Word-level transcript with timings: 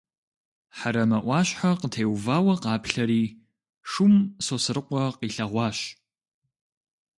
Хьэрэмэ 0.77 1.19
ӏуащхьэ 1.23 1.69
къытеувауэ 1.79 2.53
къаплъэри, 2.63 3.23
шум 3.89 4.13
Сосрыкъуэ 4.45 5.03
къилъэгъуащ. 5.19 5.77